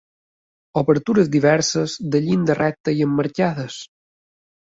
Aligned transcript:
Obertures 0.79 1.29
diverses 1.35 1.97
de 2.15 2.21
llinda 2.29 2.57
recta 2.61 2.97
i 3.01 3.07
emmarcades. 3.09 3.77